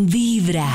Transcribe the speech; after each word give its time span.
Vibra. 0.00 0.68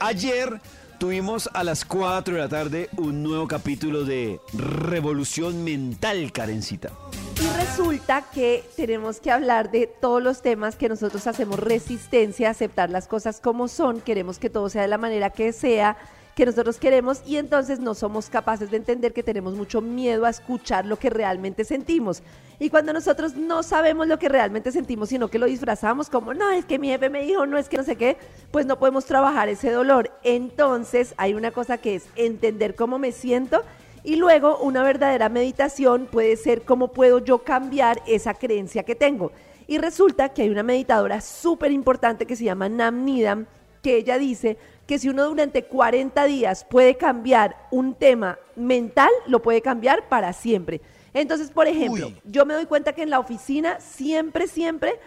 Ayer 0.00 0.62
tuvimos 0.98 1.50
a 1.52 1.62
las 1.62 1.84
4 1.84 2.36
de 2.36 2.40
la 2.40 2.48
tarde 2.48 2.88
un 2.96 3.22
nuevo 3.22 3.46
capítulo 3.46 4.04
de 4.04 4.40
Revolución 4.54 5.62
Mental, 5.62 6.32
Karencita. 6.32 6.90
Y 7.38 7.46
resulta 7.60 8.24
que 8.32 8.64
tenemos 8.76 9.20
que 9.20 9.30
hablar 9.30 9.70
de 9.70 9.88
todos 9.88 10.22
los 10.22 10.40
temas 10.40 10.76
que 10.76 10.88
nosotros 10.88 11.26
hacemos 11.26 11.58
resistencia, 11.58 12.48
aceptar 12.48 12.88
las 12.88 13.08
cosas 13.08 13.40
como 13.40 13.68
son, 13.68 14.00
queremos 14.00 14.38
que 14.38 14.48
todo 14.48 14.70
sea 14.70 14.80
de 14.80 14.88
la 14.88 14.96
manera 14.96 15.28
que 15.28 15.52
sea, 15.52 15.98
que 16.34 16.46
nosotros 16.46 16.78
queremos 16.78 17.22
y 17.26 17.36
entonces 17.36 17.78
no 17.78 17.94
somos 17.94 18.30
capaces 18.30 18.70
de 18.70 18.78
entender 18.78 19.12
que 19.12 19.22
tenemos 19.22 19.54
mucho 19.54 19.80
miedo 19.80 20.24
a 20.24 20.30
escuchar 20.30 20.86
lo 20.86 20.98
que 20.98 21.10
realmente 21.10 21.64
sentimos. 21.64 22.22
Y 22.58 22.70
cuando 22.70 22.92
nosotros 22.92 23.36
no 23.36 23.62
sabemos 23.62 24.06
lo 24.06 24.18
que 24.18 24.28
realmente 24.28 24.72
sentimos, 24.72 25.10
sino 25.10 25.28
que 25.28 25.38
lo 25.38 25.46
disfrazamos 25.46 26.08
como, 26.08 26.32
no, 26.32 26.50
es 26.50 26.64
que 26.64 26.78
mi 26.78 26.88
jefe 26.88 27.10
me 27.10 27.24
dijo, 27.24 27.44
no, 27.44 27.58
es 27.58 27.68
que 27.68 27.76
no 27.76 27.82
sé 27.82 27.96
qué, 27.96 28.16
pues 28.50 28.66
no 28.66 28.78
podemos 28.78 29.04
trabajar 29.04 29.48
ese 29.48 29.70
dolor. 29.70 30.10
Entonces 30.22 31.14
hay 31.16 31.34
una 31.34 31.50
cosa 31.50 31.78
que 31.78 31.96
es 31.96 32.06
entender 32.16 32.74
cómo 32.74 32.98
me 32.98 33.12
siento 33.12 33.62
y 34.04 34.16
luego 34.16 34.58
una 34.58 34.82
verdadera 34.82 35.28
meditación 35.28 36.06
puede 36.10 36.36
ser 36.36 36.62
cómo 36.62 36.88
puedo 36.88 37.18
yo 37.18 37.38
cambiar 37.38 38.02
esa 38.06 38.34
creencia 38.34 38.84
que 38.84 38.94
tengo. 38.94 39.32
Y 39.66 39.78
resulta 39.78 40.30
que 40.30 40.42
hay 40.42 40.50
una 40.50 40.62
meditadora 40.62 41.20
súper 41.20 41.72
importante 41.72 42.26
que 42.26 42.36
se 42.36 42.44
llama 42.44 42.68
Nam 42.68 43.04
Nidam, 43.04 43.46
que 43.82 43.96
ella 43.96 44.18
dice 44.18 44.56
que 44.86 44.98
si 44.98 45.08
uno 45.08 45.26
durante 45.26 45.64
40 45.64 46.24
días 46.24 46.64
puede 46.64 46.96
cambiar 46.96 47.68
un 47.70 47.94
tema 47.94 48.38
mental, 48.56 49.10
lo 49.26 49.40
puede 49.42 49.62
cambiar 49.62 50.08
para 50.08 50.32
siempre. 50.32 50.80
Entonces, 51.14 51.50
por 51.50 51.66
ejemplo, 51.66 52.08
Uy. 52.08 52.20
yo 52.24 52.46
me 52.46 52.54
doy 52.54 52.66
cuenta 52.66 52.92
que 52.92 53.02
en 53.02 53.10
la 53.10 53.18
oficina 53.18 53.80
siempre, 53.80 54.46
siempre 54.46 54.98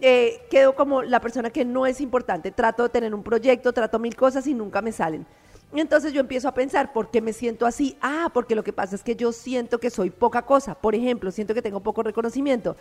eh, 0.00 0.42
quedo 0.50 0.74
como 0.74 1.02
la 1.02 1.20
persona 1.20 1.50
que 1.50 1.64
no 1.64 1.86
es 1.86 2.00
importante. 2.00 2.50
Trato 2.50 2.84
de 2.84 2.88
tener 2.90 3.14
un 3.14 3.22
proyecto, 3.22 3.72
trato 3.72 3.98
mil 3.98 4.14
cosas 4.14 4.46
y 4.46 4.54
nunca 4.54 4.82
me 4.82 4.92
salen. 4.92 5.26
Entonces 5.74 6.12
yo 6.12 6.20
empiezo 6.20 6.48
a 6.48 6.54
pensar, 6.54 6.92
¿por 6.92 7.10
qué 7.10 7.20
me 7.20 7.32
siento 7.32 7.66
así? 7.66 7.96
Ah, 8.00 8.30
porque 8.32 8.54
lo 8.54 8.62
que 8.62 8.72
pasa 8.72 8.94
es 8.94 9.02
que 9.02 9.16
yo 9.16 9.32
siento 9.32 9.78
que 9.78 9.90
soy 9.90 10.10
poca 10.10 10.42
cosa. 10.42 10.74
Por 10.74 10.94
ejemplo, 10.94 11.30
siento 11.30 11.54
que 11.54 11.62
tengo 11.62 11.80
poco 11.80 12.02
reconocimiento. 12.02 12.76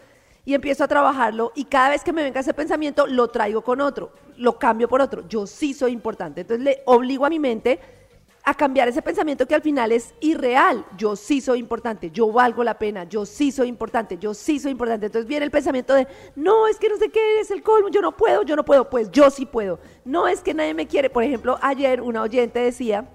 Y 0.46 0.54
empiezo 0.54 0.84
a 0.84 0.88
trabajarlo 0.88 1.52
y 1.56 1.66
cada 1.66 1.90
vez 1.90 2.04
que 2.04 2.14
me 2.14 2.24
venga 2.24 2.40
ese 2.40 2.54
pensamiento 2.54 3.08
lo 3.08 3.30
traigo 3.30 3.64
con 3.64 3.82
otro, 3.82 4.14
lo 4.38 4.60
cambio 4.60 4.88
por 4.88 5.02
otro. 5.02 5.28
Yo 5.28 5.48
sí 5.48 5.74
soy 5.74 5.92
importante. 5.92 6.42
Entonces 6.42 6.64
le 6.64 6.84
obligo 6.86 7.26
a 7.26 7.30
mi 7.30 7.40
mente 7.40 7.80
a 8.48 8.54
cambiar 8.54 8.88
ese 8.88 9.02
pensamiento 9.02 9.48
que 9.48 9.56
al 9.56 9.64
final 9.64 9.92
es 9.92 10.14
irreal. 10.20 10.86
Yo 10.98 11.16
sí 11.16 11.42
soy 11.42 11.60
importante, 11.60 12.12
yo 12.12 12.32
valgo 12.32 12.64
la 12.64 12.78
pena, 12.78 13.04
yo 13.06 13.26
sí 13.26 13.52
soy 13.52 13.68
importante, 13.68 14.20
yo 14.20 14.36
sí 14.36 14.60
soy 14.60 14.72
importante. 14.72 15.08
Entonces 15.08 15.28
viene 15.28 15.46
el 15.46 15.52
pensamiento 15.52 15.96
de, 15.96 16.08
no, 16.36 16.68
es 16.68 16.78
que 16.78 16.88
no 16.88 16.98
sé 16.98 17.10
qué 17.10 17.40
es 17.40 17.50
el 17.50 17.64
colmo, 17.64 17.90
yo 17.90 18.02
no 18.02 18.16
puedo, 18.16 18.44
yo 18.44 18.56
no 18.56 18.64
puedo, 18.64 18.88
pues 18.88 19.10
yo 19.10 19.32
sí 19.32 19.48
puedo. 19.48 19.80
No 20.06 20.28
es 20.28 20.42
que 20.42 20.54
nadie 20.54 20.76
me 20.76 20.88
quiere. 20.88 21.10
Por 21.10 21.24
ejemplo, 21.24 21.58
ayer 21.60 22.02
una 22.02 22.22
oyente 22.22 22.60
decía 22.60 23.10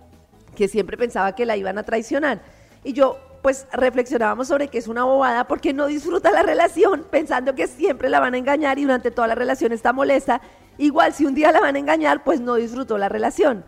que 0.56 0.66
siempre 0.66 0.96
pensaba 0.96 1.32
que 1.36 1.46
la 1.46 1.56
iban 1.56 1.78
a 1.78 1.84
traicionar. 1.84 2.42
Y 2.82 2.92
yo, 2.92 3.18
pues 3.42 3.66
reflexionábamos 3.72 4.48
sobre 4.48 4.68
que 4.68 4.78
es 4.78 4.88
una 4.88 5.04
bobada 5.04 5.46
porque 5.46 5.72
no 5.72 5.86
disfruta 5.86 6.30
la 6.30 6.42
relación 6.42 7.06
pensando 7.10 7.54
que 7.54 7.66
siempre 7.66 8.08
la 8.08 8.20
van 8.20 8.34
a 8.34 8.38
engañar 8.38 8.78
y 8.78 8.82
durante 8.82 9.10
toda 9.10 9.28
la 9.28 9.34
relación 9.34 9.72
está 9.72 9.92
molesta. 9.92 10.40
Igual 10.78 11.14
si 11.14 11.26
un 11.26 11.34
día 11.34 11.52
la 11.52 11.60
van 11.60 11.76
a 11.76 11.78
engañar, 11.78 12.24
pues 12.24 12.40
no 12.40 12.54
disfrutó 12.54 12.98
la 12.98 13.08
relación. 13.08 13.64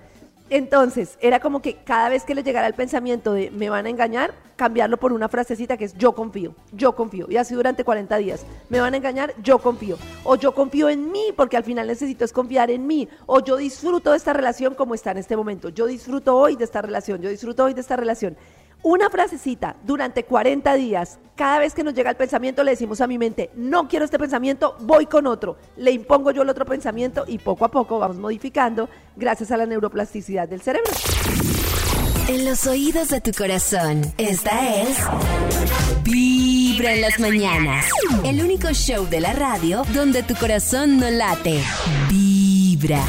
Entonces, 0.50 1.16
era 1.22 1.40
como 1.40 1.62
que 1.62 1.76
cada 1.76 2.10
vez 2.10 2.24
que 2.24 2.34
le 2.34 2.42
llegara 2.42 2.66
el 2.66 2.74
pensamiento 2.74 3.32
de 3.32 3.50
me 3.50 3.70
van 3.70 3.86
a 3.86 3.88
engañar, 3.88 4.34
cambiarlo 4.54 4.98
por 4.98 5.14
una 5.14 5.26
frasecita 5.26 5.78
que 5.78 5.86
es 5.86 5.94
yo 5.94 6.14
confío, 6.14 6.54
yo 6.72 6.94
confío. 6.94 7.26
Y 7.30 7.38
así 7.38 7.54
durante 7.54 7.84
40 7.84 8.18
días. 8.18 8.44
Me 8.68 8.78
van 8.78 8.92
a 8.92 8.98
engañar, 8.98 9.32
yo 9.42 9.58
confío. 9.58 9.96
O 10.24 10.36
yo 10.36 10.52
confío 10.52 10.90
en 10.90 11.10
mí, 11.10 11.32
porque 11.34 11.56
al 11.56 11.64
final 11.64 11.86
necesito 11.86 12.26
es 12.26 12.34
confiar 12.34 12.70
en 12.70 12.86
mí. 12.86 13.08
O 13.24 13.40
yo 13.40 13.56
disfruto 13.56 14.10
de 14.10 14.18
esta 14.18 14.34
relación 14.34 14.74
como 14.74 14.94
está 14.94 15.12
en 15.12 15.18
este 15.18 15.38
momento. 15.38 15.70
Yo 15.70 15.86
disfruto 15.86 16.36
hoy 16.36 16.56
de 16.56 16.64
esta 16.64 16.82
relación, 16.82 17.22
yo 17.22 17.30
disfruto 17.30 17.64
hoy 17.64 17.72
de 17.72 17.80
esta 17.80 17.96
relación. 17.96 18.36
Una 18.84 19.08
frasecita 19.10 19.76
durante 19.84 20.24
40 20.24 20.74
días, 20.74 21.20
cada 21.36 21.60
vez 21.60 21.72
que 21.72 21.84
nos 21.84 21.94
llega 21.94 22.10
el 22.10 22.16
pensamiento 22.16 22.64
le 22.64 22.72
decimos 22.72 23.00
a 23.00 23.06
mi 23.06 23.16
mente, 23.16 23.50
no 23.54 23.86
quiero 23.86 24.04
este 24.04 24.18
pensamiento, 24.18 24.76
voy 24.80 25.06
con 25.06 25.28
otro. 25.28 25.56
Le 25.76 25.92
impongo 25.92 26.32
yo 26.32 26.42
el 26.42 26.48
otro 26.48 26.64
pensamiento 26.66 27.24
y 27.28 27.38
poco 27.38 27.64
a 27.64 27.68
poco 27.70 28.00
vamos 28.00 28.18
modificando 28.18 28.88
gracias 29.14 29.52
a 29.52 29.56
la 29.56 29.66
neuroplasticidad 29.66 30.48
del 30.48 30.62
cerebro. 30.62 30.90
En 32.26 32.44
los 32.44 32.66
oídos 32.66 33.08
de 33.08 33.20
tu 33.20 33.30
corazón, 33.32 34.02
esta 34.18 34.74
es 34.74 34.98
Vibra 36.02 36.94
en 36.94 37.02
las 37.02 37.20
mañanas. 37.20 37.86
El 38.24 38.42
único 38.42 38.68
show 38.72 39.06
de 39.08 39.20
la 39.20 39.32
radio 39.32 39.84
donde 39.94 40.24
tu 40.24 40.34
corazón 40.34 40.98
no 40.98 41.08
late. 41.08 41.62
Vibra. 42.08 43.00